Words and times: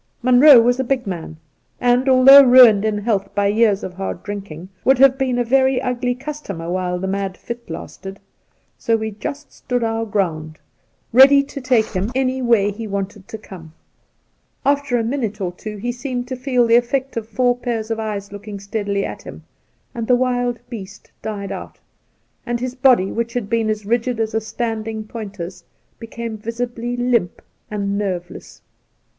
Munroe 0.23 0.59
was 0.59 0.79
a 0.79 0.83
big 0.83 1.05
man, 1.05 1.37
and, 1.79 2.09
although 2.09 2.41
ruined 2.43 2.83
in 2.83 2.97
health 2.97 3.29
by 3.35 3.45
years 3.45 3.83
of 3.83 3.93
hard 3.93 4.23
drinking, 4.23 4.69
would 4.83 4.97
have 4.97 5.15
been 5.15 5.37
a 5.37 5.43
very 5.43 5.79
ugly 5.79 6.15
customer 6.15 6.71
while 6.71 6.97
the 6.97 7.05
mad 7.05 7.37
fit 7.37 7.69
lasted; 7.69 8.19
so 8.79 8.97
we 8.97 9.11
just 9.11 9.53
stood 9.53 9.83
our 9.83 10.03
ground, 10.07 10.57
ready 11.13 11.43
to 11.43 11.61
take 11.61 11.85
him 11.89 12.09
any 12.15 12.37
yo 12.37 12.43
Soltke 12.43 12.47
way 12.47 12.71
he 12.71 12.87
wanted 12.87 13.27
to 13.27 13.37
come. 13.37 13.73
After 14.65 14.97
a 14.97 15.03
minute 15.03 15.39
or 15.39 15.51
two 15.51 15.77
he 15.77 15.91
seemed 15.91 16.27
to 16.29 16.35
feel 16.35 16.65
the 16.65 16.77
effect 16.77 17.15
of 17.15 17.29
four 17.29 17.55
pairs 17.55 17.91
of 17.91 17.99
eyes 17.99 18.31
looking 18.31 18.59
steadily 18.59 19.05
at 19.05 19.21
him, 19.21 19.43
and 19.93 20.07
the 20.07 20.15
wild 20.15 20.57
beast 20.67 21.11
died 21.21 21.51
out, 21.51 21.77
and 22.43 22.59
his 22.59 22.73
body, 22.73 23.11
which 23.11 23.33
had 23.33 23.47
been 23.51 23.69
as 23.69 23.85
rigid 23.85 24.19
as 24.19 24.33
a' 24.33 24.41
standing' 24.41 25.03
pointer's, 25.07 25.63
became 25.99 26.37
visibly 26.39 26.97
limp 26.97 27.39
and 27.69 27.99
nerveless. 27.99 28.63